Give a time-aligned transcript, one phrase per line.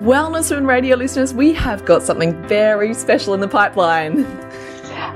[0.00, 4.26] Wellness Women Radio listeners, we have got something very special in the pipeline.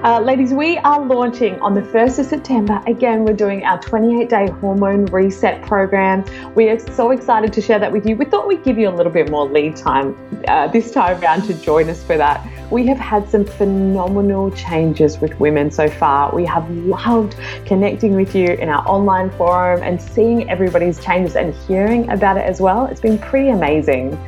[0.02, 2.80] Uh, ladies, we are launching on the 1st of September.
[2.86, 6.24] Again, we're doing our 28 day hormone reset program.
[6.54, 8.16] We are so excited to share that with you.
[8.16, 10.16] We thought we'd give you a little bit more lead time
[10.48, 12.46] uh, this time around to join us for that.
[12.70, 16.34] We have had some phenomenal changes with women so far.
[16.34, 21.52] We have loved connecting with you in our online forum and seeing everybody's changes and
[21.52, 22.86] hearing about it as well.
[22.86, 24.18] It's been pretty amazing.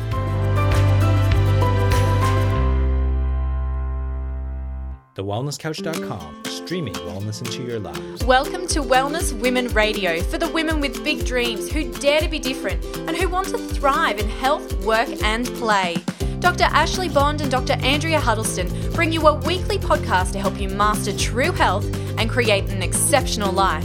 [5.16, 8.24] TheWellnessCouch.com, streaming wellness into your lives.
[8.24, 12.40] Welcome to Wellness Women Radio for the women with big dreams who dare to be
[12.40, 15.96] different and who want to thrive in health, work, and play.
[16.44, 16.64] Dr.
[16.64, 17.72] Ashley Bond and Dr.
[17.82, 21.86] Andrea Huddleston bring you a weekly podcast to help you master true health
[22.18, 23.82] and create an exceptional life.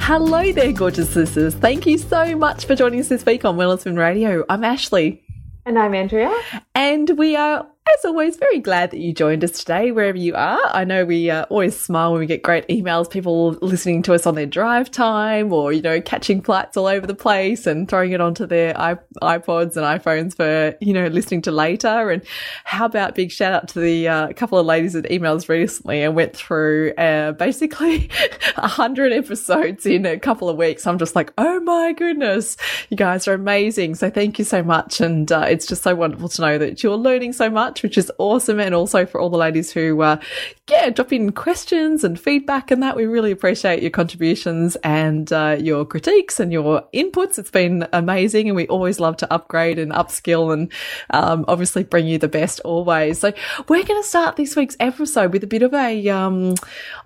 [0.00, 1.54] Hello there, gorgeous sisters.
[1.54, 4.44] Thank you so much for joining us this week on Wellness Women Radio.
[4.48, 5.22] I'm Ashley.
[5.64, 6.36] And I'm Andrea.
[6.74, 10.60] And we are as always, very glad that you joined us today, wherever you are.
[10.66, 14.26] I know we uh, always smile when we get great emails, people listening to us
[14.26, 18.12] on their drive time or, you know, catching flights all over the place and throwing
[18.12, 22.10] it onto their iPods and iPhones for, you know, listening to later.
[22.10, 22.22] And
[22.64, 26.02] how about big shout out to the uh, couple of ladies that emailed us recently
[26.02, 28.10] and went through uh, basically
[28.56, 30.86] a hundred episodes in a couple of weeks.
[30.86, 32.56] I'm just like, oh my goodness,
[32.90, 33.94] you guys are amazing.
[33.94, 35.00] So thank you so much.
[35.00, 38.10] And uh, it's just so wonderful to know that you're learning so much which is
[38.18, 38.60] awesome.
[38.60, 40.18] And also for all the ladies who, uh,
[40.68, 42.96] yeah, drop in questions and feedback and that.
[42.96, 47.38] We really appreciate your contributions and uh, your critiques and your inputs.
[47.38, 48.48] It's been amazing.
[48.48, 50.72] And we always love to upgrade and upskill and
[51.10, 53.20] um, obviously bring you the best always.
[53.20, 53.32] So
[53.68, 56.56] we're going to start this week's episode with a bit of a, um,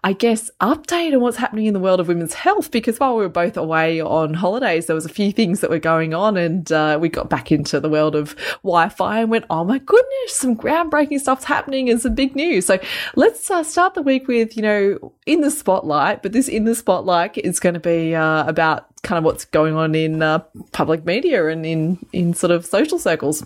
[0.03, 2.71] I guess, update on what's happening in the world of women's health.
[2.71, 5.79] Because while we were both away on holidays, there was a few things that were
[5.79, 9.65] going on and uh, we got back into the world of Wi-Fi and went, oh
[9.65, 12.65] my goodness, some groundbreaking stuff's happening and some big news.
[12.65, 12.79] So
[13.17, 16.75] let's uh, start the week with, you know, in the spotlight, but this in the
[16.75, 20.41] spotlight is going to be uh, about kind of what's going on in uh,
[20.73, 23.45] public media and in, in sort of social circles.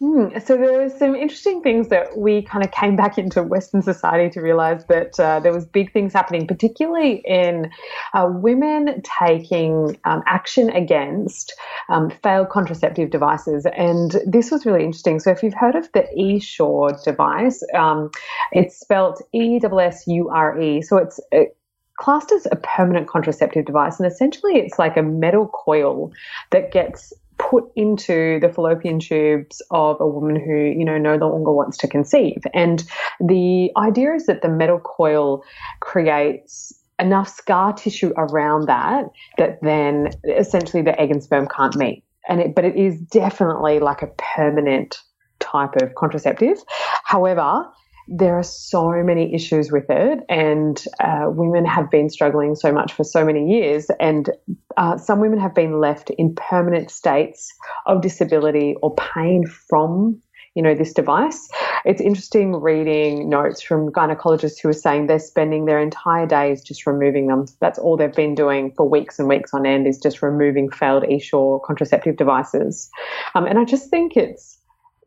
[0.00, 0.36] Hmm.
[0.44, 4.28] So there were some interesting things that we kind of came back into Western society
[4.30, 7.70] to realize that uh, there was big things happening, particularly in
[8.12, 11.54] uh, women taking um, action against
[11.88, 13.66] um, failed contraceptive devices.
[13.66, 15.20] And this was really interesting.
[15.20, 18.10] So if you've heard of the Essure device, um,
[18.50, 20.82] it's spelled E S U R E.
[20.82, 21.56] So it's it,
[21.98, 24.00] classed as a permanent contraceptive device.
[24.00, 26.12] And essentially, it's like a metal coil
[26.50, 27.12] that gets
[27.54, 31.86] put into the fallopian tubes of a woman who, you know, no longer wants to
[31.86, 32.42] conceive.
[32.52, 32.82] And
[33.20, 35.44] the idea is that the metal coil
[35.78, 39.04] creates enough scar tissue around that
[39.38, 42.02] that then essentially the egg and sperm can't meet.
[42.28, 44.98] And it, but it is definitely like a permanent
[45.38, 46.58] type of contraceptive.
[47.04, 47.66] However,
[48.06, 52.92] there are so many issues with it, and uh, women have been struggling so much
[52.92, 53.90] for so many years.
[54.00, 54.30] And
[54.76, 57.52] uh, some women have been left in permanent states
[57.86, 60.20] of disability or pain from
[60.54, 61.48] you know this device
[61.84, 66.86] it's interesting reading notes from gynecologists who are saying they're spending their entire days just
[66.86, 70.22] removing them that's all they've been doing for weeks and weeks on end is just
[70.22, 72.88] removing failed Essure contraceptive devices
[73.34, 74.58] um, and i just think it's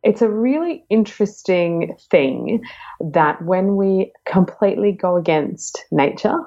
[0.04, 2.64] it's a really interesting thing
[3.00, 6.38] that when we completely go against nature,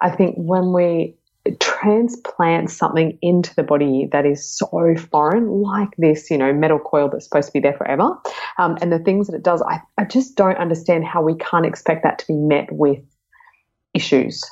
[0.00, 1.16] I think when we
[1.60, 7.10] transplant something into the body that is so foreign, like this, you know, metal coil
[7.10, 8.16] that's supposed to be there forever,
[8.58, 11.66] um, and the things that it does, I, I just don't understand how we can't
[11.66, 13.02] expect that to be met with
[13.92, 14.42] issues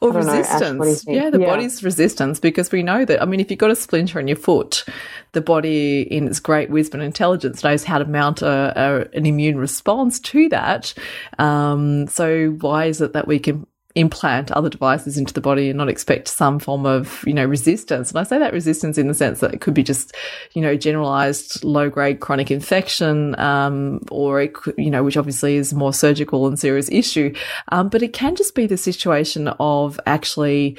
[0.00, 1.06] or resistance.
[1.06, 1.46] Know, yeah, the yeah.
[1.46, 3.22] body's resistance because we know that.
[3.22, 4.84] I mean, if you've got a splinter in your foot,
[5.32, 9.26] the body, in its great wisdom and intelligence, knows how to mount a, a, an
[9.26, 10.94] immune response to that.
[11.38, 13.66] Um, so why is it that we can
[13.96, 18.10] implant other devices into the body and not expect some form of, you know, resistance.
[18.10, 20.14] And I say that resistance in the sense that it could be just,
[20.52, 25.74] you know, generalized low grade chronic infection, um, or it you know, which obviously is
[25.74, 27.34] more surgical and serious issue.
[27.72, 30.78] Um, but it can just be the situation of actually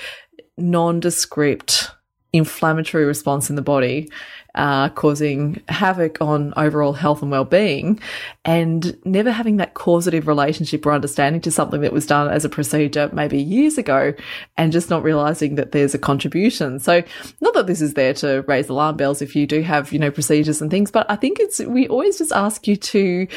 [0.57, 1.91] nondescript
[2.33, 4.09] inflammatory response in the body
[4.57, 7.99] uh, causing havoc on overall health and well-being
[8.43, 12.49] and never having that causative relationship or understanding to something that was done as a
[12.49, 14.13] procedure maybe years ago
[14.57, 16.79] and just not realizing that there's a contribution.
[16.79, 17.03] So
[17.39, 20.11] not that this is there to raise alarm bells if you do have, you know,
[20.11, 23.27] procedures and things, but I think it's, we always just ask you to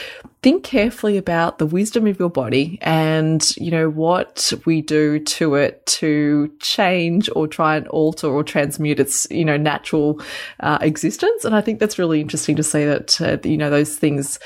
[0.43, 5.55] think carefully about the wisdom of your body and, you know, what we do to
[5.57, 10.19] it to change or try and alter or transmute its, you know, natural
[10.61, 11.10] uh, existence.
[11.45, 14.39] And I think that's really interesting to see that, uh, you know, those things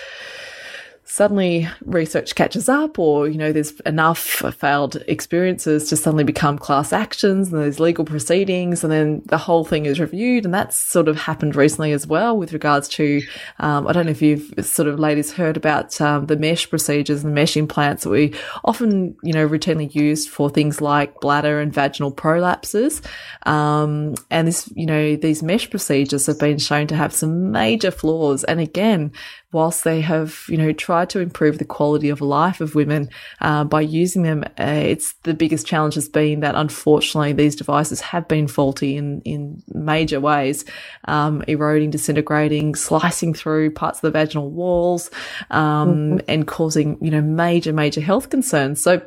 [1.14, 6.92] suddenly research catches up or you know there's enough failed experiences to suddenly become class
[6.92, 10.44] actions and there's legal proceedings and then the whole thing is reviewed.
[10.44, 13.22] And that's sort of happened recently as well with regards to
[13.60, 17.22] um, i don't know if you've sort of ladies heard about um, the mesh procedures
[17.22, 18.34] and mesh implants that we
[18.64, 23.04] often you know routinely used for things like bladder and vaginal prolapses.
[23.46, 27.92] Um, and this you know these mesh procedures have been shown to have some major
[27.92, 28.42] flaws.
[28.42, 29.12] And again
[29.54, 33.08] whilst they have, you know, tried to improve the quality of life of women
[33.40, 38.00] uh, by using them, uh, it's the biggest challenge has been that unfortunately these devices
[38.00, 40.64] have been faulty in in major ways,
[41.06, 45.10] um, eroding, disintegrating, slicing through parts of the vaginal walls,
[45.50, 46.18] um, mm-hmm.
[46.28, 48.82] and causing you know major major health concerns.
[48.82, 49.00] So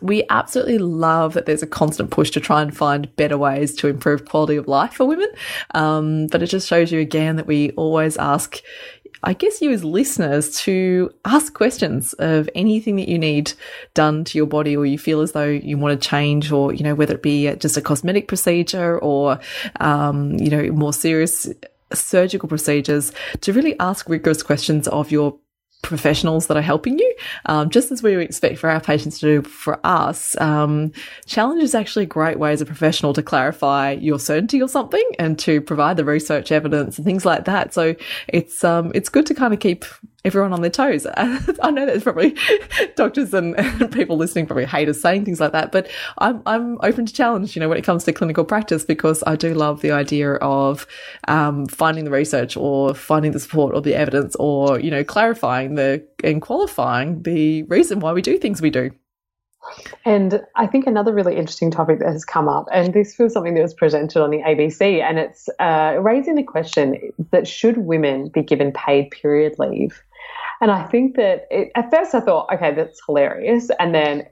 [0.00, 3.88] we absolutely love that there's a constant push to try and find better ways to
[3.88, 5.28] improve quality of life for women.
[5.74, 8.60] Um, but it just shows you again that we always ask,
[9.24, 13.52] I guess you as listeners to ask questions of anything that you need
[13.94, 16.82] done to your body or you feel as though you want to change or, you
[16.82, 19.38] know, whether it be just a cosmetic procedure or,
[19.80, 21.48] um, you know, more serious
[21.92, 25.38] surgical procedures to really ask rigorous questions of your
[25.82, 27.14] professionals that are helping you,
[27.46, 30.40] um, just as we expect for our patients to do for us.
[30.40, 30.92] Um,
[31.26, 35.04] challenge is actually a great way as a professional to clarify your certainty or something
[35.18, 37.74] and to provide the research evidence and things like that.
[37.74, 37.94] So
[38.28, 39.84] it's um, it's good to kind of keep
[40.24, 41.06] everyone on their toes.
[41.16, 42.36] I know that probably
[42.96, 46.78] doctors and, and, people listening probably hate us saying things like that, but I'm, I'm
[46.82, 49.80] open to challenge, you know, when it comes to clinical practice, because I do love
[49.80, 50.86] the idea of,
[51.28, 55.74] um, finding the research or finding the support or the evidence or, you know, clarifying
[55.74, 58.90] the and qualifying the reason why we do things we do.
[60.04, 63.54] And I think another really interesting topic that has come up, and this was something
[63.54, 68.28] that was presented on the ABC, and it's uh, raising the question that should women
[68.28, 70.02] be given paid period leave?
[70.62, 73.68] And I think that it, at first I thought, okay, that's hilarious.
[73.80, 74.28] And then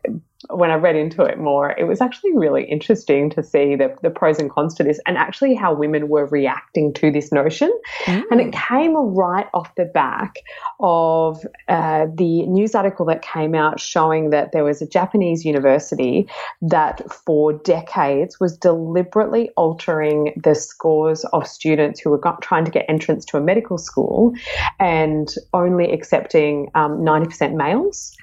[0.48, 4.08] when I read into it more, it was actually really interesting to see the, the
[4.08, 7.70] pros and cons to this and actually how women were reacting to this notion.
[8.06, 8.22] Mm.
[8.30, 10.36] And it came right off the back
[10.80, 16.26] of uh, the news article that came out showing that there was a Japanese university
[16.62, 22.86] that for decades was deliberately altering the scores of students who were trying to get
[22.88, 24.32] entrance to a medical school
[24.78, 28.16] and only accepting um, 90% males,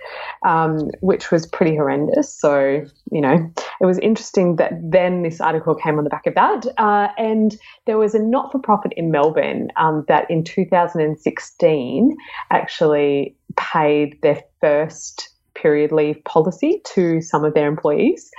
[0.44, 2.34] um, which was pretty horrendous horrendous.
[2.34, 6.36] So, you know, it was interesting that then this article came on the back of
[6.36, 6.66] that.
[6.78, 12.18] Uh, and there was a not for profit in Melbourne um, that in 2016
[12.52, 18.30] actually paid their first period leave policy to some of their employees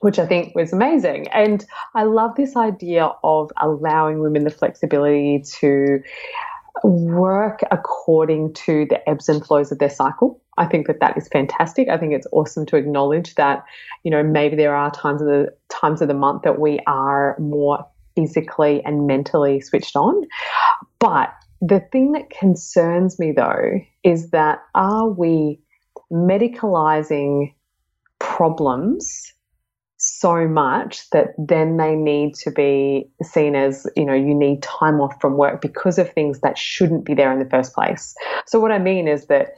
[0.00, 1.26] which I think was amazing.
[1.28, 1.64] And
[1.94, 6.00] I love this idea of allowing women the flexibility to
[6.84, 10.38] work according to the ebbs and flows of their cycle.
[10.58, 11.88] I think that that is fantastic.
[11.88, 13.64] I think it's awesome to acknowledge that,
[14.04, 17.36] you know, maybe there are times of the times of the month that we are
[17.38, 20.22] more physically and mentally switched on.
[20.98, 25.60] But the thing that concerns me though is that are we
[26.10, 27.52] medicalizing
[28.18, 29.32] problems
[29.98, 35.00] so much that then they need to be seen as, you know, you need time
[35.00, 38.14] off from work because of things that shouldn't be there in the first place.
[38.46, 39.54] So, what I mean is that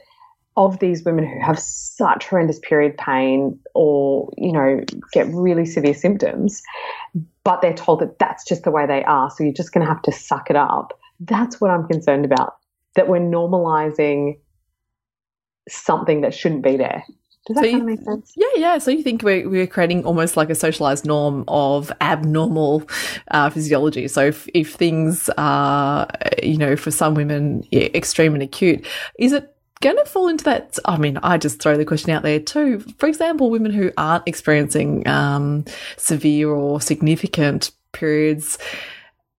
[0.59, 5.93] of these women who have such horrendous period pain or, you know, get really severe
[5.93, 6.61] symptoms,
[7.45, 9.91] but they're told that that's just the way they are, so you're just going to
[9.91, 10.99] have to suck it up.
[11.21, 12.57] That's what I'm concerned about.
[12.95, 14.37] That we're normalizing
[15.69, 17.05] something that shouldn't be there.
[17.47, 18.33] Does that so kind of make sense?
[18.35, 18.77] Yeah, yeah.
[18.79, 22.83] So you think we're, we're creating almost like a socialized norm of abnormal
[23.31, 24.09] uh, physiology.
[24.09, 26.05] So if, if things are,
[26.43, 28.85] you know, for some women, yeah, extreme and acute,
[29.17, 30.77] is it going to fall into that?
[30.85, 32.79] I mean, I just throw the question out there too.
[32.97, 35.65] For example, women who aren't experiencing um,
[35.97, 38.57] severe or significant periods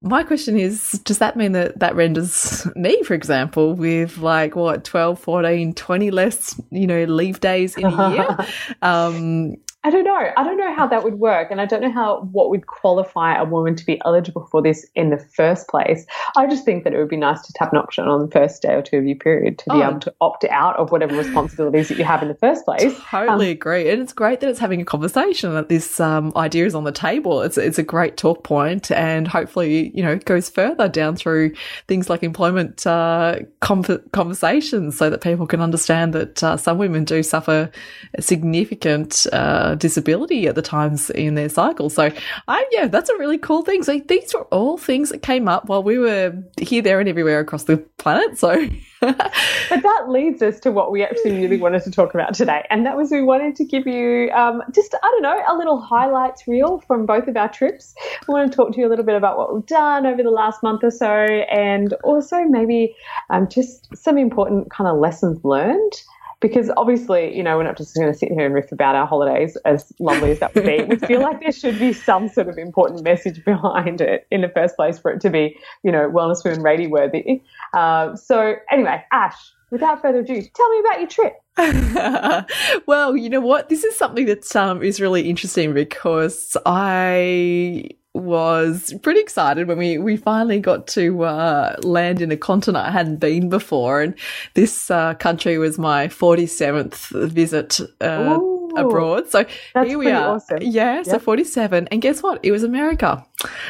[0.02, 4.84] my question is does that mean that that renders me for example with like what
[4.84, 8.36] 12 14 20 less you know leave days in a year
[8.82, 10.30] um I don't know.
[10.36, 13.34] I don't know how that would work, and I don't know how what would qualify
[13.34, 16.04] a woman to be eligible for this in the first place.
[16.36, 18.60] I just think that it would be nice to have an option on the first
[18.60, 19.88] day or two of your period to be oh.
[19.88, 22.94] able to opt out of whatever responsibilities that you have in the first place.
[23.10, 26.66] Totally um, agree, and it's great that it's having a conversation that this um, idea
[26.66, 27.40] is on the table.
[27.40, 31.54] It's it's a great talk point, and hopefully, you know, it goes further down through
[31.88, 37.22] things like employment uh, conversations, so that people can understand that uh, some women do
[37.22, 37.70] suffer
[38.18, 39.26] significant.
[39.32, 41.90] Uh, disability at the times in their cycle.
[41.90, 42.10] So,
[42.48, 43.82] I yeah, that's a really cool thing.
[43.82, 47.40] So these were all things that came up while we were here, there, and everywhere
[47.40, 48.38] across the planet.
[48.38, 48.68] So.
[49.00, 52.84] but that leads us to what we actually really wanted to talk about today, and
[52.84, 56.46] that was we wanted to give you um, just I don't know a little highlights
[56.46, 57.94] reel from both of our trips.
[58.28, 60.30] We want to talk to you a little bit about what we've done over the
[60.30, 62.94] last month or so, and also maybe
[63.30, 65.92] um, just some important kind of lessons learned
[66.40, 69.06] because obviously, you know, we're not just going to sit here and riff about our
[69.06, 70.82] holidays, as lovely as that would be.
[70.84, 74.48] we feel like there should be some sort of important message behind it in the
[74.48, 77.42] first place for it to be, you know, Wellness Women Radio worthy.
[77.74, 79.36] Uh, so, anyway, Ash,
[79.70, 81.34] without further ado, tell me about your trip.
[82.86, 83.68] well, you know what?
[83.68, 89.98] This is something that um, is really interesting because I was pretty excited when we,
[89.98, 94.02] we finally got to uh, land in a continent I hadn't been before.
[94.02, 94.14] And
[94.54, 98.38] this uh, country was my 47th visit uh,
[98.76, 99.28] abroad.
[99.28, 99.46] So
[99.84, 100.34] here we are.
[100.34, 100.58] Awesome.
[100.60, 101.06] Yeah, yep.
[101.06, 101.86] so 47.
[101.88, 102.40] And guess what?
[102.42, 103.24] It was America.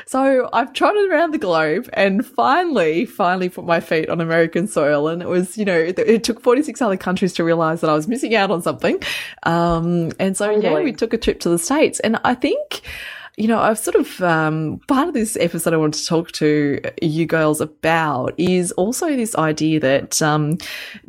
[0.07, 5.09] So I've trotted around the globe and finally, finally put my feet on American soil.
[5.09, 7.95] And it was, you know, it, it took 46 other countries to realize that I
[7.95, 9.03] was missing out on something.
[9.43, 12.01] Um, and so, yeah, we took a trip to the States.
[12.01, 12.83] And I think,
[13.41, 16.79] you know, I've sort of, um, part of this episode I want to talk to
[17.01, 20.59] you girls about is also this idea that, um,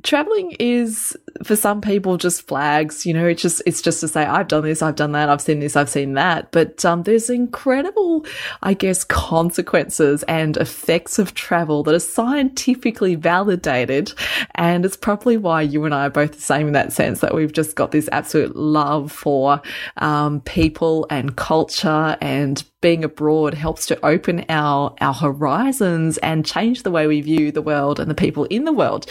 [0.02, 4.24] traveling is for some people just flags, you know, it's just, it's just to say,
[4.24, 6.54] I've done this, I've done that, I've seen this, I've seen that.
[6.54, 8.26] But, um, there's incredible,
[8.64, 14.14] I guess, consequences and effects of travel that are scientifically validated.
[14.56, 17.36] And it's probably why you and I are both the same in that sense that
[17.36, 19.62] we've just got this absolute love for,
[19.98, 26.84] um, people and culture and being abroad helps to open our, our horizons and change
[26.84, 29.08] the way we view the world and the people in the world.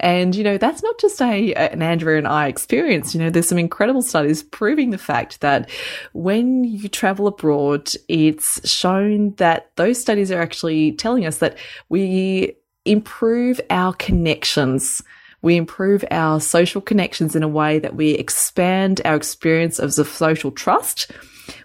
[0.00, 3.14] And, you know, that's not just a, an Andrea and I experience.
[3.14, 5.70] You know, there's some incredible studies proving the fact that
[6.12, 11.56] when you travel abroad, it's shown that those studies are actually telling us that
[11.88, 15.02] we improve our connections
[15.42, 20.50] we improve our social connections in a way that we expand our experience of social
[20.50, 21.12] trust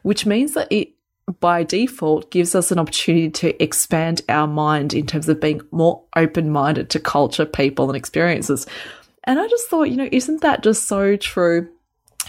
[0.04, 0.90] which means that it
[1.40, 6.02] by default gives us an opportunity to expand our mind in terms of being more
[6.16, 8.66] open minded to culture, people, and experiences.
[9.24, 11.70] And I just thought, you know, isn't that just so true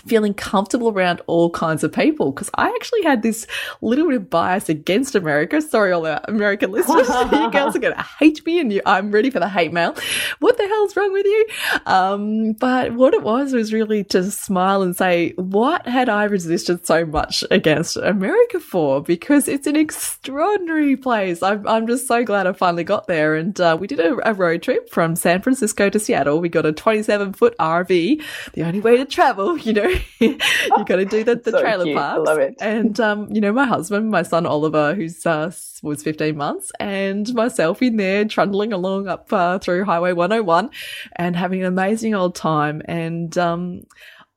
[0.07, 3.47] feeling comfortable around all kinds of people because I actually had this
[3.81, 5.61] little bit of bias against America.
[5.61, 7.09] Sorry, all our American listeners.
[7.33, 9.97] you girls are going to hate me and you, I'm ready for the hate mail.
[10.41, 11.47] What the hell's wrong with you?
[11.87, 16.87] Um, but what it was was really to smile and say, what had I resisted
[16.87, 19.03] so much against America for?
[19.03, 21.43] Because it's an extraordinary place.
[21.43, 23.35] I'm, I'm just so glad I finally got there.
[23.35, 26.41] And uh, we did a, a road trip from San Francisco to Seattle.
[26.41, 30.97] We got a 27 foot RV, the only way to travel, you know, you got
[30.97, 31.97] to do the, the so trailer cute.
[31.97, 32.29] parks.
[32.29, 32.55] I love it.
[32.61, 37.33] And, um, you know, my husband, my son Oliver, who's, uh, was 15 months and
[37.35, 40.71] myself in there trundling along up, uh, through Highway 101
[41.17, 42.83] and having an amazing old time.
[42.87, 43.83] And, um,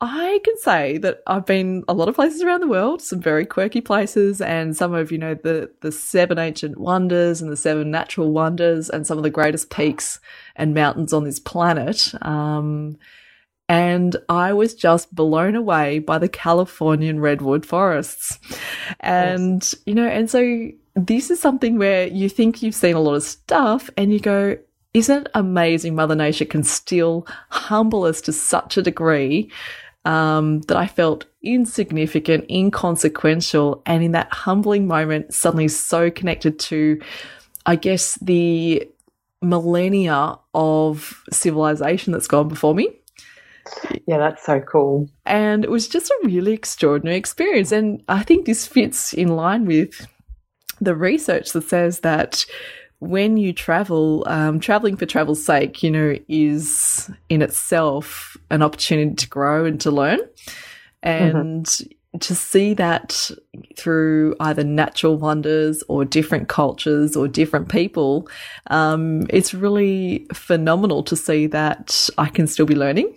[0.02, 3.46] I can say that I've been a lot of places around the world, some very
[3.46, 7.92] quirky places, and some of you know the the seven ancient wonders and the seven
[7.92, 10.20] natural wonders, and some of the greatest peaks
[10.58, 12.14] and mountains on this planet.
[12.22, 12.98] Um,
[13.68, 18.40] and I was just blown away by the Californian redwood forests.
[19.00, 19.76] And, yes.
[19.86, 23.24] you know, and so this is something where you think you've seen a lot of
[23.24, 24.58] stuff and you go,
[24.94, 29.52] isn't it amazing Mother Nature can still humble us to such a degree
[30.06, 37.02] um, that I felt insignificant, inconsequential, and in that humbling moment, suddenly so connected to,
[37.66, 38.88] I guess, the
[39.42, 42.90] millennia of civilization that's gone before me.
[44.08, 45.10] Yeah, that's so cool.
[45.26, 47.72] And it was just a really extraordinary experience.
[47.72, 50.08] And I think this fits in line with
[50.80, 52.46] the research that says that
[53.00, 59.16] when you travel, um, traveling for travel's sake, you know, is in itself an opportunity
[59.16, 60.20] to grow and to learn.
[61.02, 62.18] And mm-hmm.
[62.20, 63.32] to see that
[63.76, 68.28] through either natural wonders or different cultures or different people,
[68.68, 73.14] um, it's really phenomenal to see that I can still be learning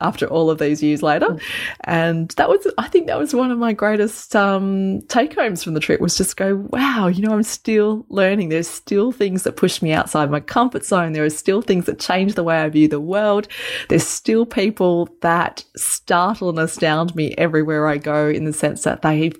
[0.00, 1.26] after all of these years later.
[1.26, 1.42] Mm.
[1.84, 5.74] And that was, I think that was one of my greatest um, take homes from
[5.74, 8.50] the trip was just go, wow, you know, I'm still learning.
[8.50, 11.12] There's still things that push me outside my comfort zone.
[11.12, 13.48] There are still things that change the way I view the world.
[13.88, 19.02] There's still people that startle and astound me everywhere I go in the sense that
[19.02, 19.36] they've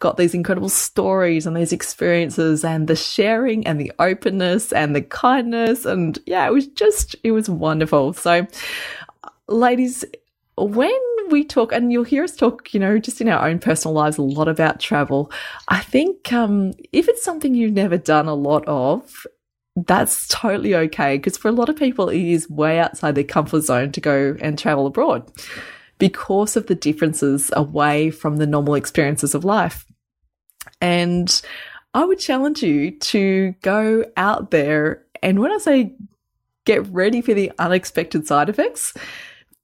[0.00, 5.02] got these incredible stories and these experiences and the sharing and the openness and the
[5.02, 5.84] kindness.
[5.84, 8.12] And yeah, it was just, it was wonderful.
[8.12, 8.46] So,
[9.50, 10.04] ladies,
[10.56, 10.90] when
[11.30, 14.18] we talk, and you'll hear us talk, you know, just in our own personal lives
[14.18, 15.30] a lot about travel,
[15.68, 19.26] I think um, if it's something you've never done a lot of,
[19.76, 21.16] that's totally okay.
[21.16, 24.36] Because for a lot of people, it is way outside their comfort zone to go
[24.40, 25.30] and travel abroad
[25.98, 29.86] because of the differences away from the normal experiences of life.
[30.80, 31.40] And
[31.94, 35.04] I would challenge you to go out there.
[35.22, 35.94] And when I say
[36.64, 38.94] get ready for the unexpected side effects,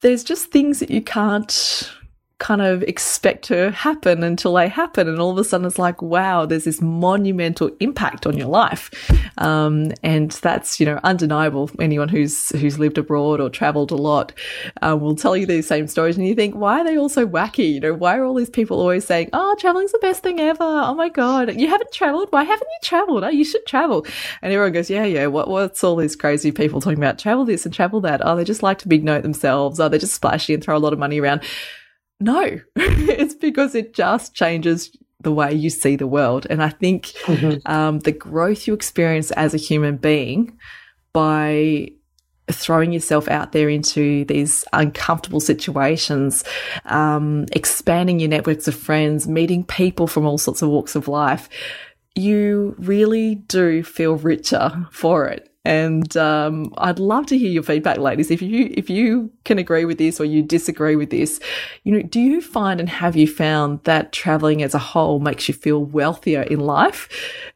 [0.03, 1.91] there's just things that you can't
[2.39, 5.09] kind of expect to happen until they happen.
[5.09, 8.91] And all of a sudden it's like, wow, there's this monumental impact on your life.
[9.39, 11.71] Um, and that's, you know, undeniable.
[11.81, 14.35] Anyone who's, who's lived abroad or traveled a lot,
[14.83, 16.19] uh, will tell you these same stories.
[16.19, 17.73] And you think, why are they all so wacky?
[17.73, 20.63] You know, why are all these people always saying, oh, traveling's the best thing ever.
[20.63, 21.59] Oh my God.
[21.59, 22.29] You haven't traveled?
[22.33, 23.25] Why haven't you traveled?
[23.25, 24.07] Oh, you should travel.
[24.43, 25.27] And everyone goes, yeah, yeah.
[25.27, 27.19] What, what's all these crazy people talking about?
[27.19, 28.21] Travel this and travel that.
[28.23, 29.81] Oh, they just like to big note themselves.
[29.81, 31.41] Oh, they're just splashy and throw a lot of money around.
[32.21, 36.47] No, it's because it just changes the way you see the world.
[36.49, 37.59] And I think mm-hmm.
[37.71, 40.57] um, the growth you experience as a human being
[41.13, 41.89] by
[42.51, 46.45] throwing yourself out there into these uncomfortable situations,
[46.85, 51.49] um, expanding your networks of friends, meeting people from all sorts of walks of life,
[52.15, 55.53] you really do feel richer for it.
[55.67, 58.31] And um, I'd love to hear your feedback, ladies.
[58.31, 61.41] If you if you can agree with this or you disagree with this,
[61.83, 65.49] you know, do you find and have you found that traveling as a whole makes
[65.49, 67.09] you feel wealthier in life,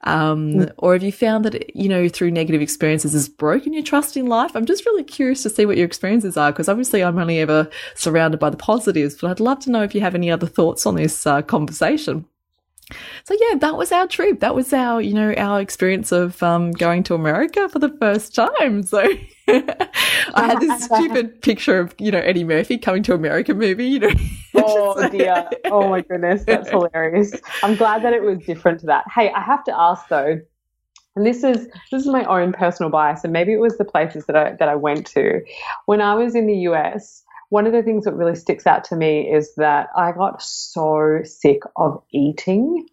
[0.03, 0.73] um, mm.
[0.79, 4.27] or have you found that you know through negative experiences has broken your trust in
[4.27, 4.57] life?
[4.57, 7.71] I'm just really curious to see what your experiences are because obviously I'm only ever
[7.95, 10.85] surrounded by the positives, but I'd love to know if you have any other thoughts
[10.85, 12.25] on this uh, conversation.
[13.25, 14.41] So yeah, that was our trip.
[14.41, 18.35] That was our, you know, our experience of um, going to America for the first
[18.35, 18.83] time.
[18.83, 18.99] So
[19.49, 23.99] I had this stupid picture of, you know, Eddie Murphy coming to America movie, you
[24.01, 24.13] know.
[24.55, 25.49] oh dear.
[25.67, 26.45] Oh my goodness.
[26.45, 27.33] That's hilarious.
[27.63, 29.05] I'm glad that it was different to that.
[29.15, 30.41] Hey, I have to ask though,
[31.17, 34.27] and this is this is my own personal bias, and maybe it was the places
[34.27, 35.41] that I that I went to.
[35.87, 38.97] When I was in the US, one of the things that really sticks out to
[38.97, 42.87] me is that I got so sick of eating.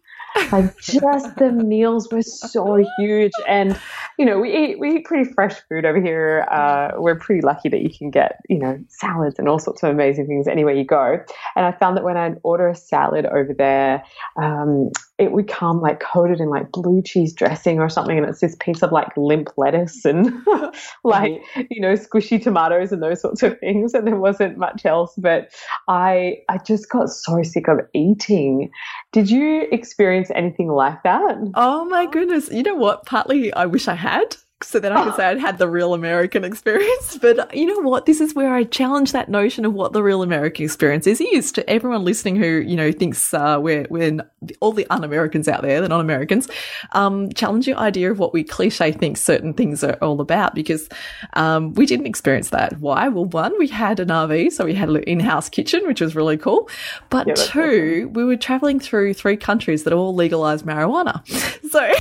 [0.52, 3.78] Like just the meals were so huge, and
[4.18, 6.46] you know we eat we eat pretty fresh food over here.
[6.50, 9.90] Uh, we're pretty lucky that you can get you know salads and all sorts of
[9.90, 11.18] amazing things anywhere you go.
[11.56, 14.04] And I found that when I'd order a salad over there,
[14.40, 18.40] um, it would come like coated in like blue cheese dressing or something, and it's
[18.40, 20.26] this piece of like limp lettuce and
[21.04, 21.62] like mm-hmm.
[21.70, 25.14] you know squishy tomatoes and those sorts of things, and there wasn't much else.
[25.18, 25.52] But
[25.88, 28.70] I I just got so sick of eating.
[29.12, 31.36] Did you experience anything like that?
[31.54, 32.50] Oh my goodness!
[32.50, 33.04] You know what?
[33.04, 36.42] Partly I wish I had so that I could say I'd had the real American
[36.44, 37.16] experience.
[37.18, 38.06] But you know what?
[38.06, 41.20] This is where I challenge that notion of what the real American experience is.
[41.20, 44.18] Is to everyone listening who you know thinks uh, we're we're
[44.60, 46.48] all the un-Americans out there, the non-Americans.
[46.92, 50.88] Um, challenge your idea of what we cliche think certain things are all about because
[51.34, 52.78] um, we didn't experience that.
[52.78, 53.08] Why?
[53.08, 56.36] Well, one, we had an RV, so we had an in-house kitchen, which was really
[56.36, 56.68] cool.
[57.10, 58.12] But yeah, two, awesome.
[58.14, 61.22] we were traveling through three countries that all legalized marijuana.
[61.68, 61.92] So.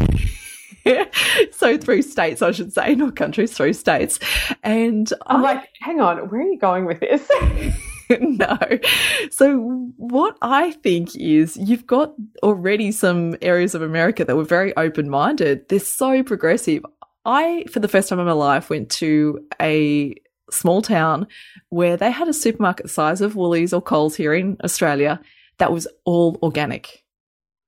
[1.52, 4.20] so through states, I should say, not countries, through states.
[4.64, 7.30] And I'm I, like, hang on, where are you going with this?
[8.20, 8.58] no.
[9.32, 14.76] So what I think is you've got already some areas of America that were very
[14.78, 15.68] open minded.
[15.70, 16.84] They're so progressive.
[17.26, 20.16] I, for the first time in my life, went to a
[20.50, 21.28] small town
[21.70, 25.20] where they had a supermarket the size of Woolies or Coles here in Australia
[25.58, 27.04] that was all organic.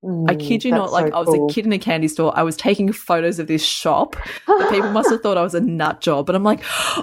[0.04, 1.50] Mm, I kid you not, like so I was cool.
[1.50, 2.32] a kid in a candy store.
[2.34, 4.16] I was taking photos of this shop.
[4.48, 6.26] The people must have thought I was a nut job.
[6.26, 6.62] But I'm like,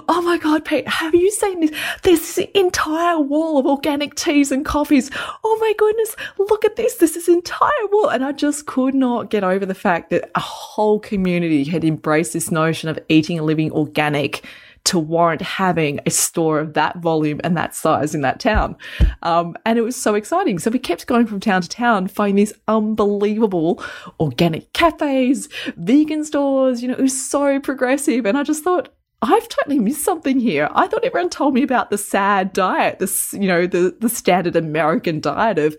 [0.09, 1.71] oh my God, Pete, have you seen this?
[2.01, 5.11] There's this entire wall of organic teas and coffees.
[5.43, 6.95] Oh my goodness, look at this.
[6.95, 8.09] This is entire wall.
[8.09, 12.33] And I just could not get over the fact that a whole community had embraced
[12.33, 14.43] this notion of eating and living organic
[14.87, 18.75] to warrant having a store of that volume and that size in that town.
[19.21, 20.59] Um, and it was so exciting.
[20.59, 23.83] So we kept going from town to town, finding these unbelievable
[24.19, 26.81] organic cafes, vegan stores.
[26.81, 28.25] You know, it was so progressive.
[28.25, 28.89] And I just thought,
[29.21, 30.69] I've totally missed something here.
[30.73, 34.55] I thought everyone told me about the sad diet, this, you know, the, the standard
[34.55, 35.75] American diet of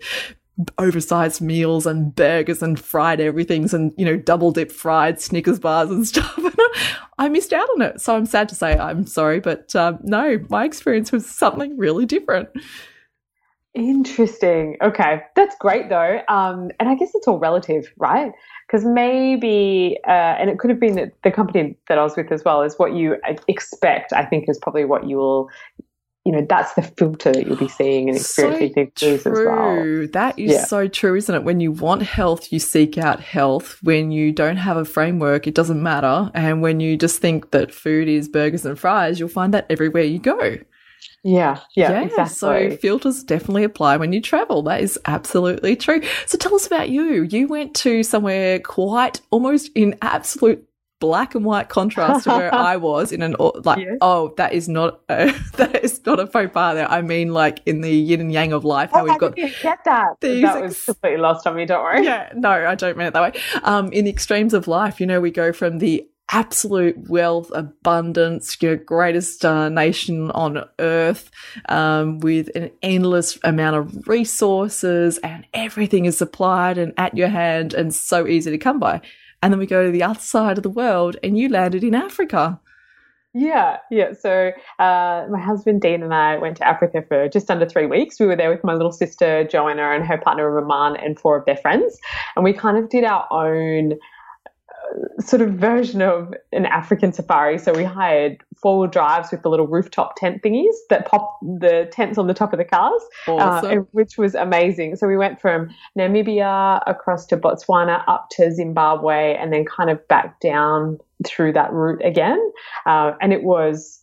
[0.77, 5.89] oversized meals and burgers and fried everythings and you know double dip fried Snickers bars
[5.89, 6.37] and stuff.
[7.17, 10.39] I missed out on it, so I'm sad to say I'm sorry, but um, no,
[10.49, 12.49] my experience was something really different.
[13.75, 14.77] Interesting.
[14.81, 18.31] Okay, that's great though, um, and I guess it's all relative, right?
[18.67, 22.43] Because maybe, uh, and it could have been the company that I was with as
[22.43, 23.17] well is what you
[23.47, 24.11] expect.
[24.13, 25.49] I think is probably what you will
[26.25, 30.07] you know that's the filter that you'll be seeing and experiencing so things as well.
[30.11, 30.65] That is yeah.
[30.65, 31.43] so true, isn't it?
[31.43, 33.79] When you want health, you seek out health.
[33.81, 36.29] When you don't have a framework, it doesn't matter.
[36.33, 40.03] And when you just think that food is burgers and fries, you'll find that everywhere
[40.03, 40.57] you go.
[41.23, 42.35] Yeah, yeah, yeah, exactly.
[42.35, 44.61] So filters definitely apply when you travel.
[44.63, 46.01] That is absolutely true.
[46.25, 47.23] So tell us about you.
[47.23, 50.68] You went to somewhere quite almost in absolute
[50.99, 55.01] black and white contrast to where I was in an like oh that is not
[55.09, 56.89] a, that is not a faux pas there.
[56.89, 59.83] I mean like in the yin and yang of life how oh, we've got get
[59.85, 60.19] that?
[60.21, 62.03] that was completely lost on me don't worry.
[62.03, 63.41] Yeah no I don't mean it that way.
[63.63, 68.55] Um in the extremes of life you know we go from the absolute wealth, abundance,
[68.61, 71.31] your greatest uh, nation on earth,
[71.69, 77.73] um, with an endless amount of resources, and everything is supplied and at your hand
[77.73, 79.01] and so easy to come by
[79.41, 81.95] and then we go to the other side of the world and you landed in
[81.95, 82.59] Africa.
[83.33, 84.13] Yeah, yeah.
[84.13, 88.19] So uh, my husband Dean and I went to Africa for just under three weeks.
[88.19, 91.45] We were there with my little sister Joanna and her partner Raman and four of
[91.45, 91.97] their friends,
[92.35, 93.93] and we kind of did our own
[95.19, 97.57] sort of version of an African safari.
[97.57, 101.89] So we hired four wheel drives with the little rooftop tent thingies that pop the
[101.91, 103.79] tents on the top of the cars, uh, awesome.
[103.79, 104.95] uh, which was amazing.
[104.95, 110.05] So we went from Namibia across to Botswana up to Zimbabwe and then kind of
[110.07, 112.39] back down through that route again.
[112.85, 114.01] Uh, and it was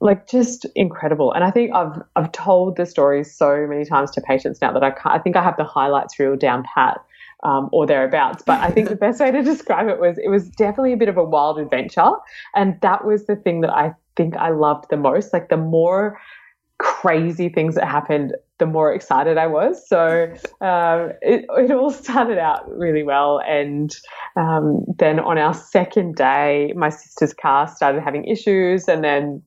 [0.00, 1.32] like just incredible.
[1.32, 4.84] And I think I've I've told the story so many times to patients now that
[4.84, 7.00] I can't, I think I have the highlights reel down pat
[7.42, 8.42] um, or thereabouts.
[8.46, 11.08] But I think the best way to describe it was it was definitely a bit
[11.08, 12.12] of a wild adventure.
[12.54, 15.32] And that was the thing that I think I loved the most.
[15.32, 16.18] Like the more
[16.78, 19.86] crazy things that happened, the more excited I was.
[19.88, 23.40] So um, it, it all started out really well.
[23.46, 23.94] And
[24.36, 28.88] um, then on our second day, my sister's car started having issues.
[28.88, 29.42] And then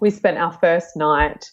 [0.00, 1.50] we spent our first night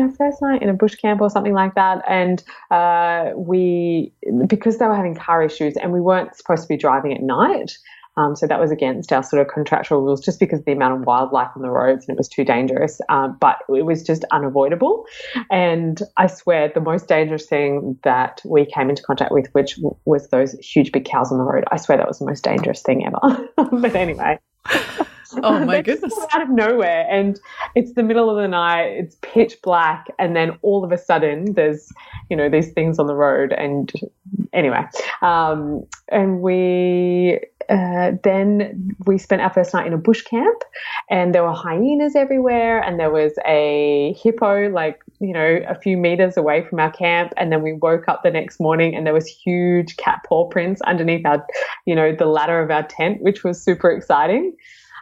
[0.00, 2.02] our first night in a bush camp or something like that.
[2.08, 4.12] And uh, we,
[4.46, 7.76] because they were having car issues and we weren't supposed to be driving at night.
[8.18, 10.94] Um, so that was against our sort of contractual rules just because of the amount
[10.94, 13.00] of wildlife on the roads and it was too dangerous.
[13.10, 15.04] Um, but it was just unavoidable.
[15.50, 20.28] And I swear the most dangerous thing that we came into contact with, which was
[20.30, 23.06] those huge big cows on the road, I swear that was the most dangerous thing
[23.06, 23.48] ever.
[23.80, 24.38] but anyway.
[25.42, 26.14] Oh my goodness.
[26.32, 27.06] Out of nowhere.
[27.10, 27.38] And
[27.74, 31.52] it's the middle of the night, it's pitch black, and then all of a sudden
[31.54, 31.92] there's,
[32.30, 33.52] you know, these things on the road.
[33.52, 33.92] And
[34.52, 34.84] anyway,
[35.22, 40.62] um, and we uh, then we spent our first night in a bush camp,
[41.10, 45.96] and there were hyenas everywhere, and there was a hippo like you know a few
[45.96, 49.14] meters away from our camp, and then we woke up the next morning, and there
[49.14, 51.44] was huge cat paw prints underneath our,
[51.86, 54.54] you know, the ladder of our tent, which was super exciting.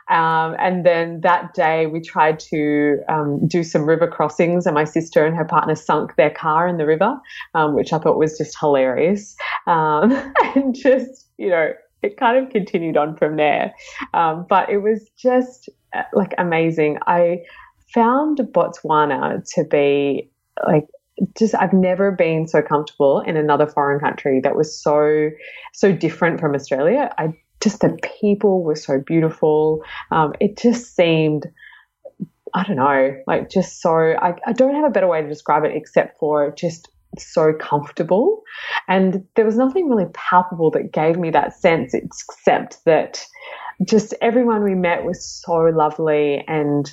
[0.08, 4.84] Um, and then that day we tried to um, do some river crossings, and my
[4.84, 7.16] sister and her partner sunk their car in the river,
[7.54, 9.34] um, which I thought was just hilarious.
[9.66, 10.12] Um,
[10.54, 13.74] and just, you know, it kind of continued on from there.
[14.12, 16.98] Um, but it was just uh, like amazing.
[17.06, 17.38] I
[17.94, 20.30] found Botswana to be
[20.66, 20.86] like
[21.36, 25.30] just I've never been so comfortable in another foreign country that was so
[25.72, 27.12] so different from Australia.
[27.18, 27.34] I
[27.64, 29.83] just the people were so beautiful.
[30.12, 31.46] Um, it just seemed,
[32.55, 35.64] I don't know, like just so, I, I don't have a better way to describe
[35.64, 38.42] it except for just so comfortable.
[38.87, 43.24] And there was nothing really palpable that gave me that sense, except that
[43.85, 46.92] just everyone we met was so lovely and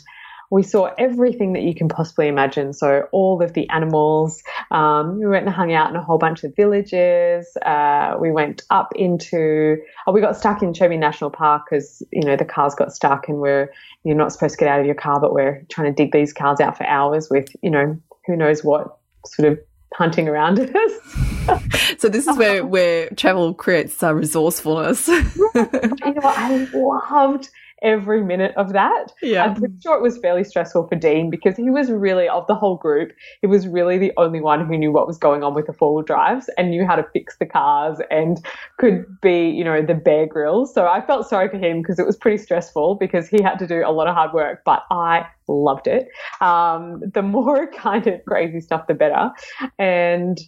[0.52, 2.74] we saw everything that you can possibly imagine.
[2.74, 4.44] So all of the animals.
[4.70, 7.48] Um, we went and hung out in a whole bunch of villages.
[7.66, 9.78] Uh, we went up into.
[10.06, 13.30] Oh, we got stuck in Chobe National Park because you know the cars got stuck
[13.30, 13.72] and we're
[14.04, 16.34] you're not supposed to get out of your car, but we're trying to dig these
[16.34, 19.60] cars out for hours with you know who knows what sort of
[19.94, 21.98] hunting around us.
[21.98, 25.08] so this is where where travel creates uh, resourcefulness.
[25.08, 26.38] you know what?
[26.38, 27.50] I loved
[27.82, 29.08] every minute of that.
[29.22, 29.46] Yeah.
[29.46, 32.56] I'm pretty sure it was fairly stressful for Dean because he was really, of the
[32.56, 35.67] whole group, he was really the only one who knew what was going on with
[35.67, 38.44] the four wheel drives and knew how to fix the cars and
[38.78, 40.74] could be, you know, the Bear Grylls.
[40.74, 43.67] So I felt sorry for him because it was pretty stressful because he had to
[43.67, 46.08] do a lot of hard work, but I loved it.
[46.39, 49.32] Um, the more kind of crazy stuff, the better.
[49.80, 50.39] And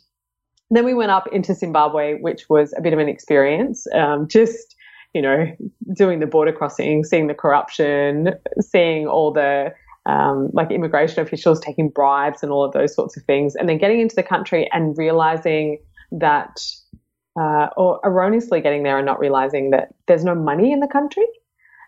[0.69, 3.85] then we went up into Zimbabwe, which was a bit of an experience.
[3.93, 4.75] Um, just
[5.13, 5.45] you know,
[5.95, 9.73] doing the border crossing, seeing the corruption, seeing all the
[10.05, 13.77] um, like immigration officials taking bribes and all of those sorts of things, and then
[13.77, 15.79] getting into the country and realizing
[16.11, 16.59] that,
[17.39, 21.25] uh, or erroneously getting there and not realizing that there's no money in the country.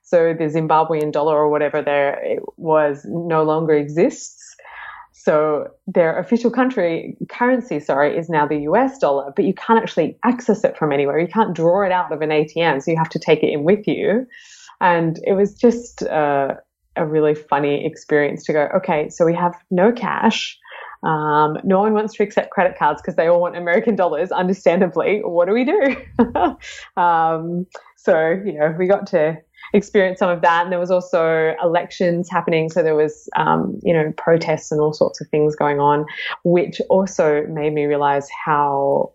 [0.04, 4.55] So the Zimbabwean dollar or whatever there was no longer exists.
[5.26, 10.20] So their official country currency, sorry, is now the US dollar, but you can't actually
[10.24, 11.18] access it from anywhere.
[11.18, 13.64] You can't draw it out of an ATM, so you have to take it in
[13.64, 14.28] with you.
[14.82, 16.54] And it was just uh,
[16.96, 20.60] a really funny experience to go, okay, so we have no cash.
[21.02, 25.22] Um, no one wants to accept credit cards because they all want American dollars, understandably.
[25.24, 25.96] What do we do?
[27.02, 29.38] um, so, you know, we got to
[29.74, 30.64] experienced some of that.
[30.64, 32.70] And there was also elections happening.
[32.70, 36.06] So there was, um, you know, protests and all sorts of things going on,
[36.44, 39.12] which also made me realize how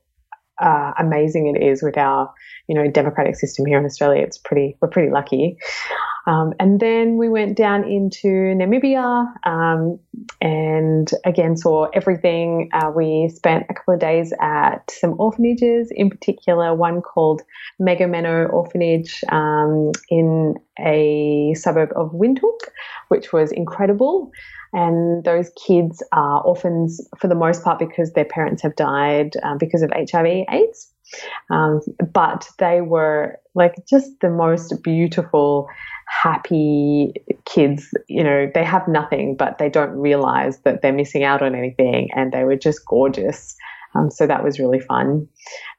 [0.60, 2.32] uh, amazing it is with our,
[2.68, 4.22] you know, democratic system here in Australia.
[4.22, 5.58] It's pretty, we're pretty lucky.
[6.26, 9.98] Um, and then we went down into Namibia um,
[10.40, 12.68] and again saw everything.
[12.72, 17.42] Uh, we spent a couple of days at some orphanages, in particular one called
[17.80, 22.60] Megomeno Orphanage um, in a suburb of Windhoek,
[23.08, 24.30] which was incredible.
[24.72, 29.56] And those kids are orphans for the most part because their parents have died uh,
[29.58, 30.92] because of HIV/AIDS.
[31.50, 31.80] Um,
[32.12, 35.68] but they were like just the most beautiful,
[36.06, 37.12] happy
[37.44, 37.88] kids.
[38.08, 42.10] You know, they have nothing, but they don't realize that they're missing out on anything,
[42.14, 43.56] and they were just gorgeous.
[43.94, 45.26] Um, so that was really fun,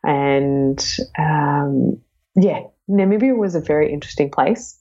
[0.04, 0.86] and
[1.18, 2.02] um,
[2.36, 4.81] yeah, Namibia was a very interesting place.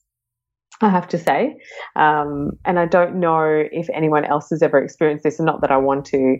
[0.81, 1.57] I have to say.
[1.97, 5.71] Um, and I don't know if anyone else has ever experienced this, and not that
[5.71, 6.39] I want to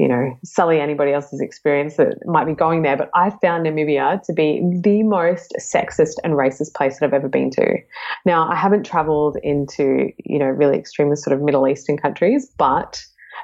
[0.00, 2.96] you know, sully anybody else's experience that might be going there.
[2.96, 7.28] But I found Namibia to be the most sexist and racist place that I've ever
[7.28, 7.76] been to.
[8.24, 13.02] Now, I haven't traveled into, you know, really extremely sort of Middle Eastern countries, but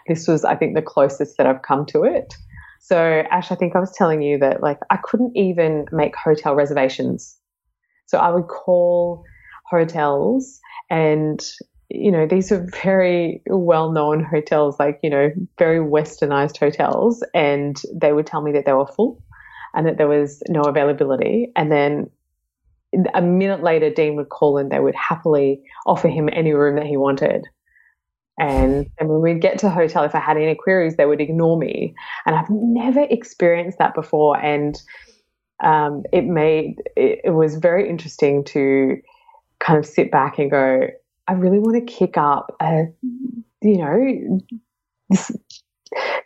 [0.09, 2.33] this was, I think, the closest that I've come to it.
[2.81, 6.55] So, Ash, I think I was telling you that, like, I couldn't even make hotel
[6.55, 7.37] reservations.
[8.07, 9.25] So I would call
[9.71, 11.45] hotels and
[11.89, 17.23] you know, these are very well known hotels, like, you know, very westernized hotels.
[17.33, 19.23] And they would tell me that they were full
[19.75, 21.53] and that there was no availability.
[21.55, 22.11] And then
[23.15, 26.87] a minute later, Dean would call and they would happily offer him any room that
[26.87, 27.47] he wanted.
[28.39, 31.21] And, and when we'd get to a hotel, if I had any queries, they would
[31.21, 31.95] ignore me.
[32.27, 34.37] And I've never experienced that before.
[34.39, 34.81] And
[35.63, 38.97] um, it made, it, it was very interesting to
[39.61, 40.89] kind of sit back and go,
[41.29, 42.85] I really want to kick up, a,
[43.63, 44.41] you know,
[45.09, 45.33] this,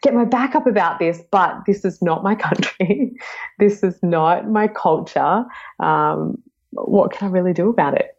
[0.02, 3.12] get my back up about this, but this is not my country.
[3.58, 5.44] this is not my culture.
[5.78, 8.16] Um, what can I really do about it?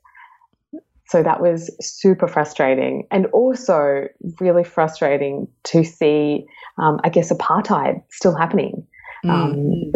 [1.07, 4.07] So that was super frustrating and also
[4.39, 6.45] really frustrating to see,
[6.77, 8.87] um, I guess, apartheid still happening.
[9.25, 9.29] Mm.
[9.29, 9.91] Um,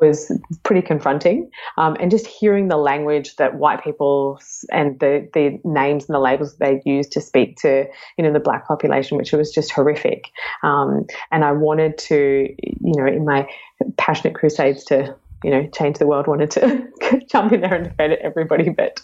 [0.00, 0.32] was
[0.62, 1.50] pretty confronting.
[1.76, 4.40] Um, and just hearing the language that white people
[4.72, 7.86] and the, the names and the labels they used to speak to,
[8.16, 10.30] you know, the black population, which was just horrific.
[10.62, 13.48] Um, and I wanted to, you know, in my
[13.96, 16.86] passionate crusades to, you know, change the world, wanted to
[17.30, 19.00] jump in there and defend everybody, but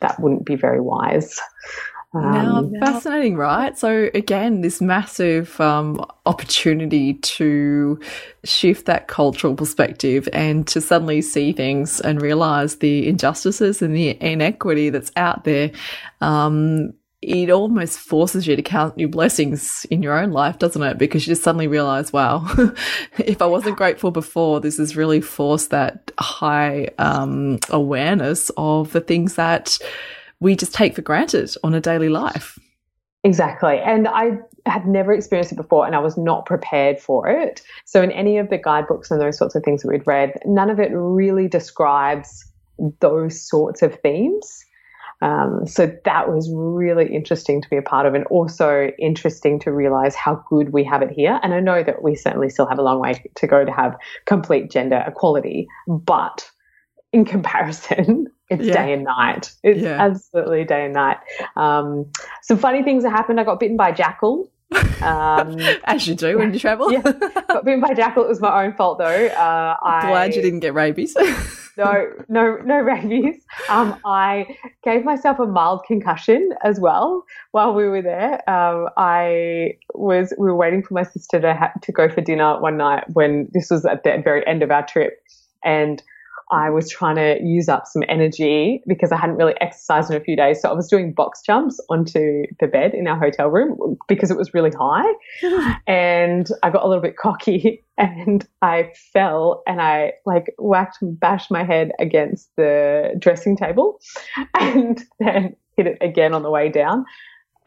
[0.00, 1.40] that wouldn't be very wise.
[2.14, 3.76] Now, um, fascinating, right?
[3.76, 8.00] So again, this massive um, opportunity to
[8.44, 14.16] shift that cultural perspective and to suddenly see things and realize the injustices and the
[14.20, 15.72] inequity that's out there.
[16.20, 20.98] Um, it almost forces you to count your blessings in your own life, doesn't it?
[20.98, 22.46] Because you just suddenly realize, wow,
[23.18, 29.00] if I wasn't grateful before, this has really forced that high um, awareness of the
[29.00, 29.78] things that
[30.40, 32.58] we just take for granted on a daily life.
[33.24, 33.80] Exactly.
[33.80, 37.60] And I had never experienced it before and I was not prepared for it.
[37.84, 40.70] So, in any of the guidebooks and those sorts of things that we'd read, none
[40.70, 42.44] of it really describes
[43.00, 44.64] those sorts of themes.
[45.22, 49.72] Um, so that was really interesting to be a part of, and also interesting to
[49.72, 51.40] realize how good we have it here.
[51.42, 53.96] And I know that we certainly still have a long way to go to have
[54.26, 56.48] complete gender equality, but
[57.12, 58.84] in comparison, it's yeah.
[58.84, 59.52] day and night.
[59.62, 60.02] It's yeah.
[60.02, 61.18] absolutely day and night.
[61.56, 62.10] Um,
[62.42, 63.40] some funny things that happened.
[63.40, 64.50] I got bitten by a jackal.
[65.00, 66.92] Um, As you do when you travel.
[66.92, 68.24] yeah, got bitten by a jackal.
[68.24, 69.26] It was my own fault though.
[69.26, 71.16] Uh, I'm Glad I, you didn't get rabies.
[71.76, 73.44] no, no, no rabies.
[73.68, 78.48] Um, I gave myself a mild concussion as well while we were there.
[78.48, 82.60] Um, I was we were waiting for my sister to ha- to go for dinner
[82.60, 85.20] one night when this was at the very end of our trip,
[85.64, 86.02] and
[86.50, 90.20] I was trying to use up some energy because I hadn't really exercised in a
[90.20, 90.60] few days.
[90.60, 94.36] So I was doing box jumps onto the bed in our hotel room because it
[94.36, 95.12] was really high.
[95.86, 101.18] and I got a little bit cocky and I fell and I like whacked and
[101.18, 104.00] bashed my head against the dressing table
[104.54, 107.04] and then hit it again on the way down.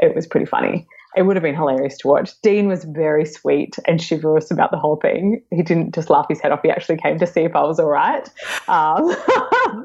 [0.01, 2.39] It was pretty funny it would have been hilarious to watch.
[2.41, 5.41] Dean was very sweet and chivalrous about the whole thing.
[5.49, 6.61] He didn't just laugh his head off.
[6.61, 8.27] He actually came to see if I was all right.
[8.67, 9.03] Um,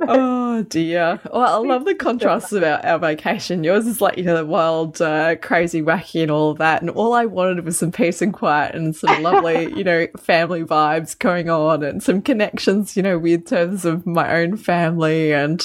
[0.09, 1.21] oh dear.
[1.33, 3.65] Well, I love the contrasts about our vacation.
[3.65, 6.83] Yours is like you know the wild, uh, crazy, wacky, and all of that.
[6.83, 10.63] And all I wanted was some peace and quiet and some lovely, you know, family
[10.63, 15.63] vibes going on and some connections, you know, with terms of my own family and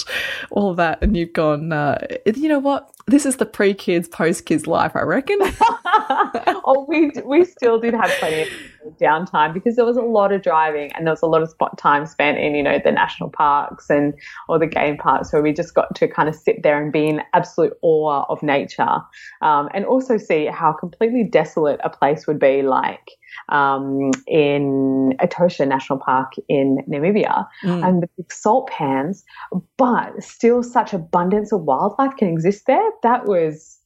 [0.52, 1.02] all of that.
[1.02, 2.90] And you've gone, uh, you know what?
[3.10, 5.38] This is the pre kids, post kids life, I reckon.
[5.42, 8.50] oh, we we still did have plenty of
[9.00, 11.78] downtime because there was a lot of driving and there was a lot of spot
[11.78, 14.14] time spent in you know the national parks and
[14.48, 17.08] or the game parks where we just got to kind of sit there and be
[17.08, 18.98] in absolute awe of nature
[19.42, 23.12] um, and also see how completely desolate a place would be like
[23.48, 27.88] um, in Etosha National Park in Namibia mm.
[27.88, 29.24] and the big salt pans,
[29.78, 32.90] but still such abundance of wildlife can exist there.
[33.04, 33.80] That was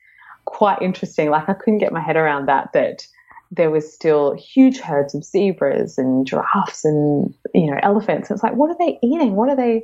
[0.46, 1.30] quite interesting.
[1.30, 3.08] Like I couldn't get my head around that, that
[3.52, 8.32] there was still huge herds of zebras and giraffes and, you know, elephants.
[8.32, 9.36] It's like, what are they eating?
[9.36, 9.84] What are they,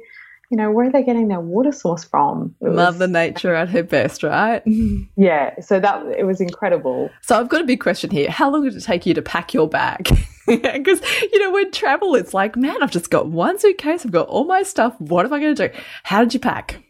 [0.49, 2.55] you know, where are they getting their water source from?
[2.61, 4.63] It Mother was, Nature at her best, right?
[5.15, 5.59] yeah.
[5.59, 7.09] So that it was incredible.
[7.21, 8.31] So I've got a big question here.
[8.31, 10.09] How long did it take you to pack your bag?
[10.49, 14.03] Because you know, when travel, it's like, man, I've just got one suitcase.
[14.03, 14.99] I've got all my stuff.
[14.99, 15.79] What am I going to do?
[16.01, 16.81] How did you pack?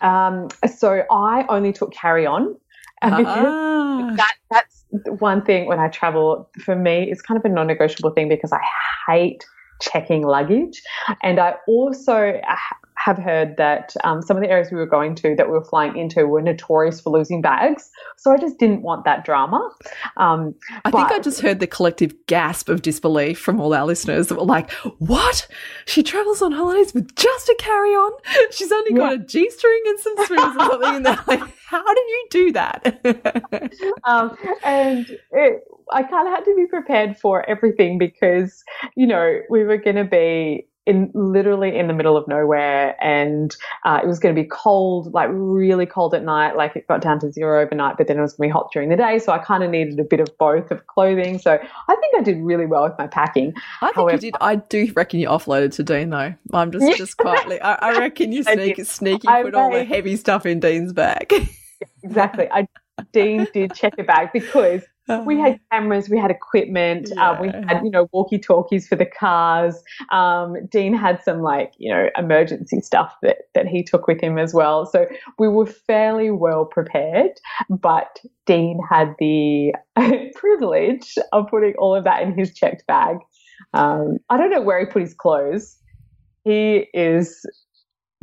[0.00, 2.56] Um, so I only took carry on.
[3.02, 4.14] Ah.
[4.16, 4.84] That, that's
[5.18, 6.48] one thing when I travel.
[6.64, 8.60] For me, it's kind of a non-negotiable thing because I
[9.06, 9.44] hate
[9.80, 10.82] checking luggage.
[11.22, 12.76] And I also ah,
[13.08, 15.64] have heard that um, some of the areas we were going to that we were
[15.64, 17.90] flying into were notorious for losing bags.
[18.18, 19.70] So I just didn't want that drama.
[20.18, 23.86] Um, I but, think I just heard the collective gasp of disbelief from all our
[23.86, 25.48] listeners that were like, what?
[25.86, 28.12] She travels on holidays with just a carry on?
[28.50, 29.22] She's only got yeah.
[29.22, 30.94] a G string and some strings or something.
[30.96, 33.80] And they're like, how do you do that?
[34.04, 38.62] um, and it, I kind of had to be prepared for everything because,
[38.96, 43.56] you know, we were going to be in literally in the middle of nowhere and
[43.84, 47.00] uh, it was going to be cold like really cold at night like it got
[47.00, 49.18] down to zero overnight but then it was going to be hot during the day
[49.18, 52.22] so i kind of needed a bit of both of clothing so i think i
[52.22, 53.52] did really well with my packing.
[53.82, 54.34] I think However, you did.
[54.40, 56.34] I do reckon you offloaded to dean though.
[56.52, 60.46] I'm just just quietly i, I reckon you sneak, sneaky put all the heavy stuff
[60.46, 61.32] in dean's bag.
[62.02, 62.48] Exactly.
[62.50, 62.66] I
[63.12, 64.82] Dean did check a bag because
[65.24, 67.30] we had cameras, we had equipment, yeah.
[67.30, 69.82] uh, we had, you know, walkie talkies for the cars.
[70.10, 74.38] Um, Dean had some like, you know, emergency stuff that, that he took with him
[74.38, 74.86] as well.
[74.86, 75.06] So
[75.38, 77.32] we were fairly well prepared,
[77.68, 79.72] but Dean had the
[80.34, 83.16] privilege of putting all of that in his checked bag.
[83.74, 85.76] Um, I don't know where he put his clothes.
[86.44, 87.44] He is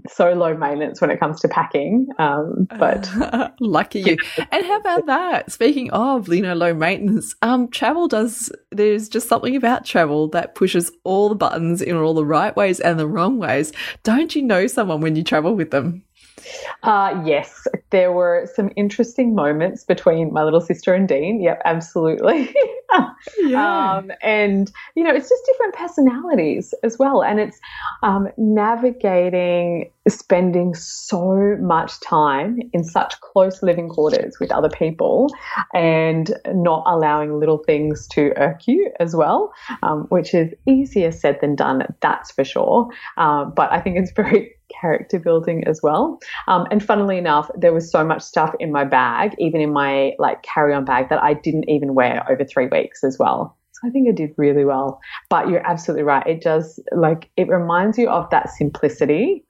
[0.09, 2.07] so low maintenance when it comes to packing.
[2.17, 3.09] Um, but
[3.59, 4.17] lucky you.
[4.51, 5.51] And how about that?
[5.51, 10.55] Speaking of, you know, low maintenance, um, travel does, there's just something about travel that
[10.55, 13.71] pushes all the buttons in all the right ways and the wrong ways.
[14.03, 16.03] Don't you know someone when you travel with them?
[16.83, 21.41] Uh, yes, there were some interesting moments between my little sister and Dean.
[21.41, 22.53] Yep, absolutely.
[23.39, 23.97] yeah.
[23.97, 27.23] Um, and, you know, it's just different personalities as well.
[27.23, 27.59] And it's
[28.03, 35.33] um, navigating spending so much time in such close living quarters with other people
[35.73, 41.39] and not allowing little things to irk you as well, um, which is easier said
[41.41, 42.87] than done, that's for sure.
[43.17, 46.19] Uh, but I think it's very character building as well.
[46.47, 50.13] Um, and funnily enough, there was so much stuff in my bag, even in my
[50.19, 53.57] like carry on bag, that I didn't even wear over three weeks as well.
[53.71, 54.99] So I think I did really well.
[55.29, 56.25] But you're absolutely right.
[56.25, 59.43] It does like it reminds you of that simplicity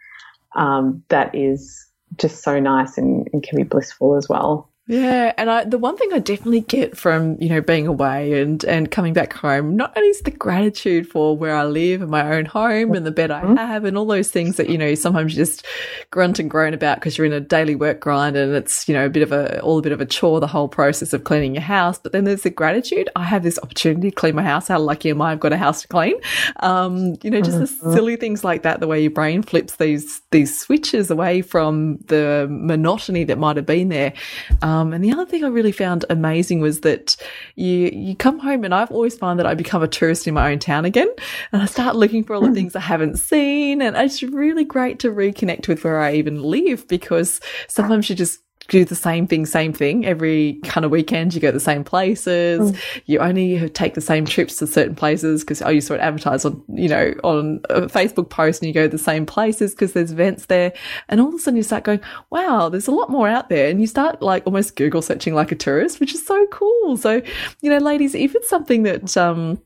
[0.56, 4.70] um, that is just so nice and, and can be blissful as well.
[4.88, 8.64] Yeah, and I, the one thing I definitely get from you know being away and
[8.66, 12.36] and coming back home, not only is the gratitude for where I live and my
[12.36, 13.56] own home and the bed I mm-hmm.
[13.56, 15.66] have and all those things that you know sometimes you just
[16.12, 19.08] grunt and groan about because you're in a daily work grind and it's you know
[19.08, 21.56] a bit of a all a bit of a chore the whole process of cleaning
[21.56, 21.98] your house.
[21.98, 23.10] But then there's the gratitude.
[23.16, 24.68] I have this opportunity to clean my house.
[24.68, 25.32] How lucky am I?
[25.32, 26.14] I've got a house to clean.
[26.60, 27.90] Um, you know, just mm-hmm.
[27.90, 28.82] the silly things like that.
[28.82, 33.66] The way your brain flips these these switches away from the monotony that might have
[33.66, 34.14] been there.
[34.62, 37.16] Um, um, and the other thing I really found amazing was that
[37.56, 40.52] you you come home and I've always found that I become a tourist in my
[40.52, 41.08] own town again,
[41.52, 45.00] and I start looking for all the things I haven't seen, and it's really great
[45.00, 49.46] to reconnect with where I even live because sometimes you just do the same thing,
[49.46, 51.34] same thing every kind of weekend.
[51.34, 52.72] You go to the same places.
[52.72, 53.02] Mm.
[53.06, 56.46] You only take the same trips to certain places because oh, you saw it advertised
[56.46, 59.94] on you know on a Facebook post, and you go to the same places because
[59.94, 60.74] there's events there.
[61.10, 63.70] And all of a sudden, you start going, "Wow, there's a lot more out there,"
[63.70, 66.98] and you start like almost Google searching like a tourist, which is so cool.
[66.98, 67.22] So
[67.62, 69.60] you know, ladies, if it's something that um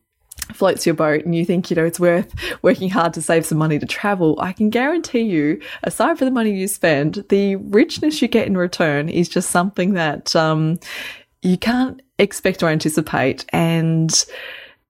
[0.53, 3.57] floats your boat and you think, you know, it's worth working hard to save some
[3.57, 8.21] money to travel, I can guarantee you, aside from the money you spend, the richness
[8.21, 10.79] you get in return is just something that um,
[11.41, 13.45] you can't expect or anticipate.
[13.49, 14.25] And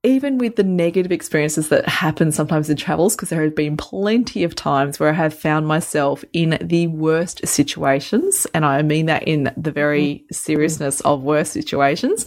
[0.04, 4.46] even with the negative experiences that happen sometimes in travels, because there have been plenty
[4.46, 9.24] of times where I have found myself in the worst situations, and I mean that
[9.24, 10.34] in the very mm-hmm.
[10.34, 12.26] seriousness of worst situations.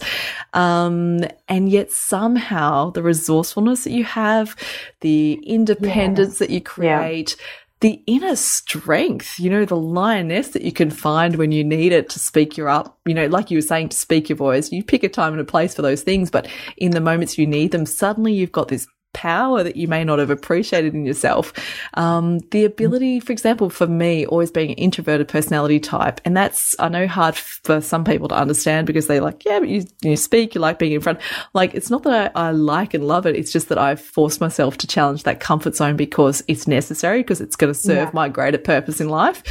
[0.53, 4.55] Um, and yet somehow the resourcefulness that you have,
[5.01, 7.45] the independence that you create, yeah
[7.83, 12.09] the inner strength, you know, the lioness that you can find when you need it
[12.11, 14.71] to speak your up, you know, like you were saying, to speak your voice.
[14.71, 17.45] You pick a time and a place for those things, but in the moments you
[17.45, 21.53] need them, suddenly you've got this power that you may not have appreciated in yourself.
[21.93, 26.75] Um, the ability, for example, for me, always being an introverted personality type, and that's
[26.79, 30.17] I know hard for some people to understand because they like, yeah, but you you
[30.17, 31.19] speak, you like being in front.
[31.53, 34.41] Like it's not that I, I like and love it; it's just that I've forced
[34.41, 38.11] myself to challenge that comfort zone because it's necessary because it's going to serve yeah.
[38.13, 39.43] my greater purpose in life.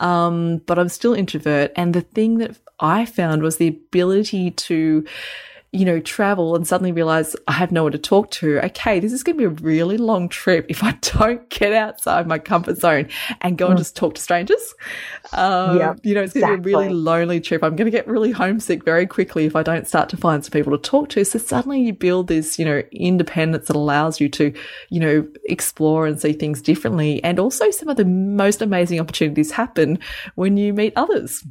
[0.00, 5.04] Um, but I'm still introvert, and the thing that I found was the ability to
[5.72, 8.58] you know, travel and suddenly realize I have no one to talk to.
[8.66, 12.26] Okay, this is going to be a really long trip if I don't get outside
[12.26, 13.08] my comfort zone
[13.40, 13.70] and go mm.
[13.70, 14.74] and just talk to strangers.
[15.32, 16.56] Um, yeah, you know, it's going exactly.
[16.56, 17.62] to be a really lonely trip.
[17.62, 20.50] I'm going to get really homesick very quickly if I don't start to find some
[20.50, 21.24] people to talk to.
[21.24, 24.52] So suddenly you build this, you know, independence that allows you to,
[24.88, 27.22] you know, explore and see things differently.
[27.22, 30.00] And also some of the most amazing opportunities happen
[30.34, 31.44] when you meet others.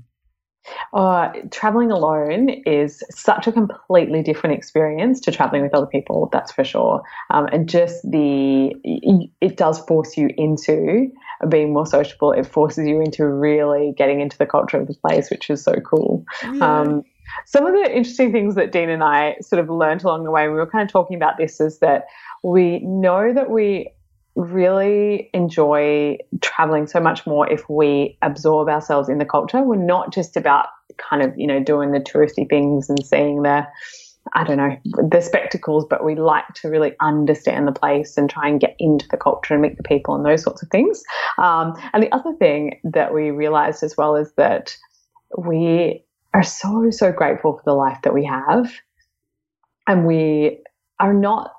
[0.94, 6.52] Uh, traveling alone is such a completely different experience to traveling with other people, that's
[6.52, 7.02] for sure.
[7.30, 8.74] Um, and just the,
[9.42, 11.12] it does force you into
[11.48, 12.32] being more sociable.
[12.32, 15.76] It forces you into really getting into the culture of the place, which is so
[15.76, 16.26] cool.
[16.44, 16.82] Yeah.
[16.82, 17.04] Um,
[17.46, 20.48] some of the interesting things that Dean and I sort of learned along the way,
[20.48, 22.06] we were kind of talking about this, is that
[22.44, 23.92] we know that we
[24.40, 29.62] really enjoy traveling so much more if we absorb ourselves in the culture.
[29.62, 30.68] We're not just about
[30.98, 33.68] kind of, you know, doing the touristy things and seeing the,
[34.34, 34.78] I don't know,
[35.10, 39.08] the spectacles, but we like to really understand the place and try and get into
[39.10, 41.04] the culture and meet the people and those sorts of things.
[41.38, 44.76] Um, and the other thing that we realized as well is that
[45.38, 48.72] we are so, so grateful for the life that we have.
[49.86, 50.60] And we
[51.00, 51.52] are not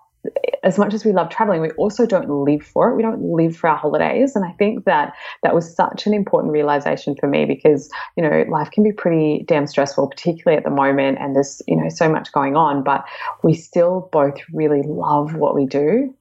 [0.62, 2.96] as much as we love traveling, we also don't live for it.
[2.96, 4.36] We don't live for our holidays.
[4.36, 8.44] And I think that that was such an important realization for me because, you know,
[8.48, 11.18] life can be pretty damn stressful, particularly at the moment.
[11.20, 13.04] And there's, you know, so much going on, but
[13.42, 16.14] we still both really love what we do.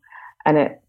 [0.45, 0.81] And it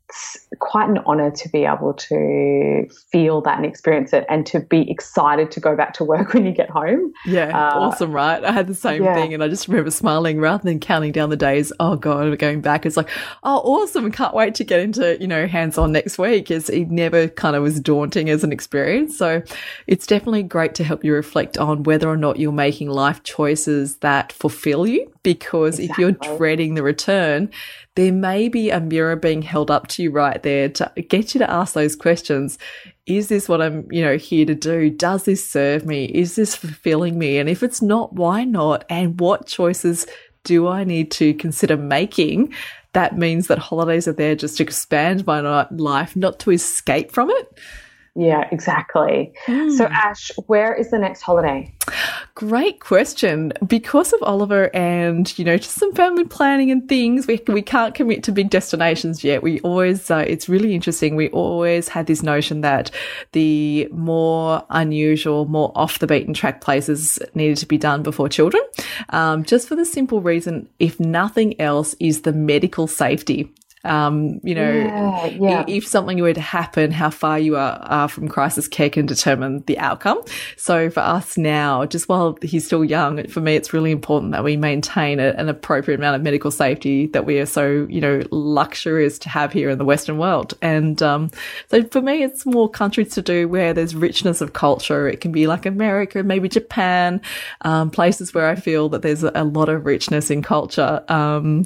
[0.59, 4.91] quite an honor to be able to feel that and experience it and to be
[4.91, 7.13] excited to go back to work when you get home.
[7.27, 8.43] Yeah, uh, awesome, right?
[8.43, 9.15] I had the same yeah.
[9.15, 11.73] thing and I just remember smiling rather than counting down the days.
[11.81, 12.87] Oh God, we're going back.
[12.87, 13.09] It's like,
[13.43, 14.11] oh, awesome.
[14.11, 16.51] Can't wait to get into, you know, hands on next week.
[16.51, 19.17] It's, it never kind of was daunting as an experience.
[19.17, 19.43] So
[19.87, 23.97] it's definitely great to help you reflect on whether or not you're making life choices
[23.99, 25.11] that fulfill you.
[25.23, 26.05] Because exactly.
[26.05, 27.51] if you're dreading the return,
[27.97, 31.39] there may be a mirror being held up to you right there to get you
[31.39, 32.59] to ask those questions.
[33.07, 34.91] Is this what I'm, you know, here to do?
[34.91, 36.05] Does this serve me?
[36.05, 37.39] Is this fulfilling me?
[37.39, 38.85] And if it's not, why not?
[38.89, 40.07] And what choices
[40.45, 42.55] do I need to consider making?
[42.93, 47.31] That means that holidays are there just to expand my life, not to escape from
[47.31, 47.59] it.
[48.17, 49.33] Yeah, exactly.
[49.47, 49.77] Mm.
[49.77, 51.73] So, Ash, where is the next holiday?
[52.35, 53.53] Great question.
[53.67, 57.95] Because of Oliver and, you know, just some family planning and things, we, we can't
[57.95, 59.43] commit to big destinations yet.
[59.43, 61.15] We always, uh, it's really interesting.
[61.17, 62.91] We always had this notion that
[63.33, 68.63] the more unusual, more off the beaten track places needed to be done before children.
[69.11, 73.53] Um, just for the simple reason, if nothing else, is the medical safety
[73.85, 75.65] um, you know, yeah, yeah.
[75.67, 79.63] if something were to happen, how far you are, are, from crisis care can determine
[79.67, 80.21] the outcome.
[80.57, 84.45] So for us now, just while he's still young, for me, it's really important that
[84.45, 88.23] we maintain a, an appropriate amount of medical safety that we are so, you know,
[88.31, 90.55] luxurious to have here in the Western world.
[90.61, 91.31] And um,
[91.71, 95.09] so for me, it's more countries to do where there's richness of culture.
[95.09, 97.23] It can be like America, maybe Japan,
[97.63, 101.03] um, places where I feel that there's a lot of richness in culture.
[101.09, 101.65] Um,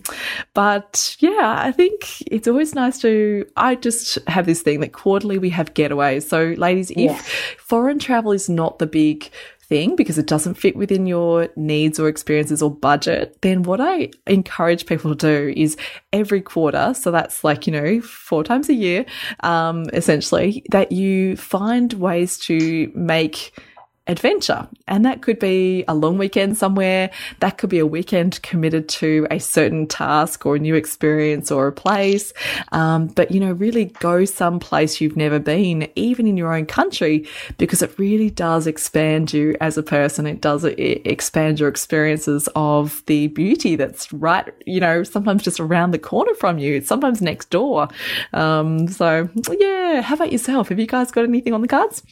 [0.53, 5.39] but yeah, I think it's always nice to, I just have this thing that quarterly
[5.39, 6.23] we have getaways.
[6.23, 9.31] So, ladies, if foreign travel is not the big
[9.65, 14.11] thing because it doesn't fit within your needs or experiences or budget, then what I
[14.27, 15.77] encourage people to do is
[16.13, 19.07] every quarter, so that's like, you know, four times a year,
[19.41, 23.59] um, essentially, that you find ways to make
[24.07, 24.69] adventure.
[24.87, 27.11] And that could be a long weekend somewhere.
[27.41, 31.69] That could be a weekend committed to a certain task or a new experience or
[31.69, 32.35] a place.
[32.73, 37.27] Um, but, you know, really go someplace you've never been, even in your own country,
[37.57, 40.27] because it really does expand you as a person.
[40.27, 45.93] It does expand your experiences of the beauty that's right, you know, sometimes just around
[45.93, 46.83] the corner from you.
[46.83, 47.89] Sometimes next door.
[48.35, 49.29] Um, so
[49.59, 50.69] yeah, how about yourself?
[50.69, 52.03] Have you guys got anything on the cards?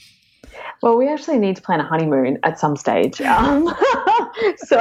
[0.82, 3.20] Well, we actually need to plan a honeymoon at some stage.
[3.32, 3.74] Um,
[4.56, 4.78] so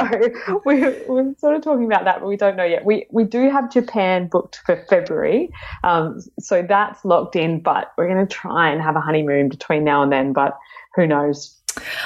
[0.66, 2.86] we're, we're sort of talking about that, but we don't know yet.
[2.86, 5.52] We we do have Japan booked for February,
[5.84, 7.60] um, so that's locked in.
[7.62, 10.34] But we're going to try and have a honeymoon between now and then.
[10.34, 10.58] But
[10.96, 11.61] who knows?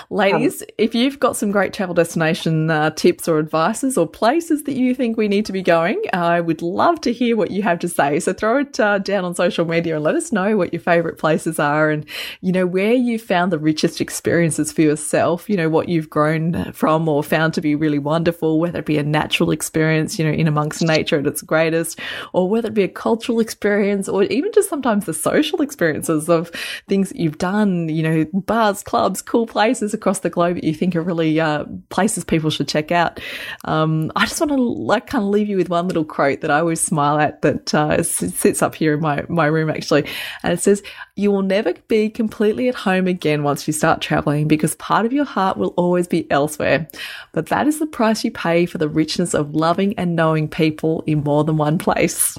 [0.10, 4.64] Ladies, um, if you've got some great travel destination uh, tips or advices or places
[4.64, 7.64] that you think we need to be going, I would love to hear what you
[7.64, 8.20] have to say.
[8.20, 11.18] So throw it uh, down on social media and let us know what your favorite
[11.18, 12.06] places are and,
[12.42, 16.72] you know, where you found the richest experiences for yourself, you know, what you've grown
[16.72, 20.32] from or found to be really wonderful, whether it be a natural experience, you know,
[20.32, 22.00] in amongst nature at its greatest,
[22.34, 26.50] or whether it be a cultural experience or even just sometimes the social experiences of
[26.88, 30.74] things that you've done, you know, bars, clubs, cool places across the globe that you
[30.74, 33.20] think are really uh, places people should check out.
[33.64, 36.52] Um, I just want to like kind of leave you with one little quote that
[36.52, 40.08] I always smile at that uh, sits up here in my, my room actually.
[40.44, 40.84] And it says,
[41.16, 45.14] you will never be completely at home again once you start traveling because part of
[45.14, 46.88] your heart will always be elsewhere.
[47.32, 51.04] But that is the price you pay for the richness of loving and knowing people
[51.08, 52.38] in more than one place.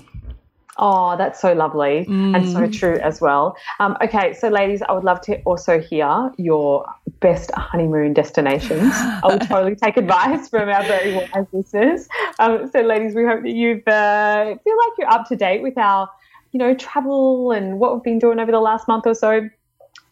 [0.79, 2.37] Oh, that's so lovely mm.
[2.37, 2.73] and so mm.
[2.73, 3.57] true as well.
[3.81, 6.85] Um, okay, so ladies, I would love to also hear your
[7.21, 8.93] best honeymoon destinations.
[8.95, 12.09] I will totally take advice from our very wise listeners.
[12.39, 15.79] Um, so, ladies, we hope that you uh, feel like you're up to date with
[15.79, 16.09] our,
[16.53, 19.49] you know, travel and what we've been doing over the last month or so.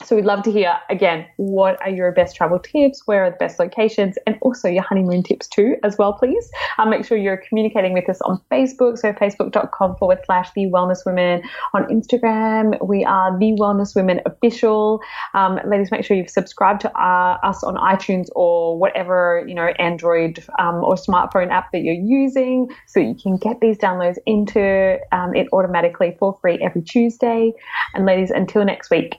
[0.05, 3.03] So we'd love to hear again, what are your best travel tips?
[3.07, 4.19] Where are the best locations?
[4.27, 6.51] And also your honeymoon tips too, as well, please.
[6.79, 8.99] Um, make sure you're communicating with us on Facebook.
[8.99, 11.43] So facebook.com forward slash the wellness women.
[11.73, 15.01] On Instagram, we are the wellness women official.
[15.33, 19.69] Um, ladies, make sure you've subscribed to uh, us on iTunes or whatever, you know,
[19.79, 24.99] Android um, or smartphone app that you're using so you can get these downloads into
[25.13, 27.53] um, it automatically for free every Tuesday.
[27.95, 29.19] And ladies, until next week,